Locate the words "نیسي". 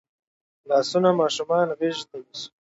2.23-2.47